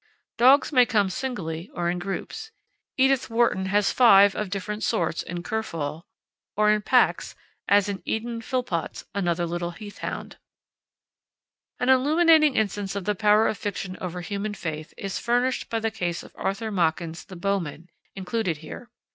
Dogs 0.37 0.71
may 0.71 0.87
come 0.87 1.11
singly 1.11 1.69
or 1.75 1.87
in 1.87 1.99
groups 1.99 2.49
Edith 2.97 3.29
Wharton 3.29 3.67
has 3.67 3.91
five 3.91 4.33
of 4.33 4.49
different 4.49 4.81
sorts 4.81 5.21
in 5.21 5.43
Kerfol 5.43 6.07
or 6.55 6.71
in 6.71 6.81
packs, 6.81 7.35
as 7.69 7.87
in 7.87 8.01
Eden 8.03 8.41
Phillpotts's 8.41 9.05
Another 9.13 9.45
Little 9.45 9.69
Heath 9.69 9.99
Hound. 9.99 10.37
An 11.79 11.89
illuminating 11.89 12.55
instance 12.55 12.95
of 12.95 13.05
the 13.05 13.13
power 13.13 13.47
of 13.47 13.59
fiction 13.59 13.95
over 14.01 14.21
human 14.21 14.55
faith 14.55 14.91
is 14.97 15.19
furnished 15.19 15.69
by 15.69 15.79
the 15.79 15.91
case 15.91 16.23
of 16.23 16.31
Arthur 16.35 16.71
Machen's 16.71 17.23
The 17.23 17.35
Bowmen, 17.35 17.87
included 18.15 18.57
here. 18.57 18.89